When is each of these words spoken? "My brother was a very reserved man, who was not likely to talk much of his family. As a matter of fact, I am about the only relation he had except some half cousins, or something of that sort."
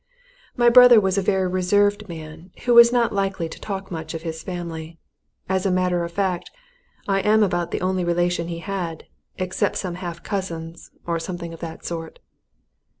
"My 0.57 0.67
brother 0.69 0.99
was 0.99 1.19
a 1.19 1.21
very 1.21 1.45
reserved 1.47 2.09
man, 2.09 2.49
who 2.65 2.73
was 2.73 2.91
not 2.91 3.13
likely 3.13 3.47
to 3.47 3.61
talk 3.61 3.91
much 3.91 4.15
of 4.15 4.23
his 4.23 4.41
family. 4.41 4.97
As 5.47 5.63
a 5.63 5.69
matter 5.69 6.03
of 6.03 6.11
fact, 6.11 6.49
I 7.07 7.19
am 7.19 7.43
about 7.43 7.69
the 7.69 7.81
only 7.81 8.03
relation 8.03 8.47
he 8.47 8.57
had 8.65 9.05
except 9.37 9.75
some 9.75 9.93
half 9.93 10.23
cousins, 10.23 10.89
or 11.05 11.19
something 11.19 11.53
of 11.53 11.59
that 11.59 11.85
sort." 11.85 12.17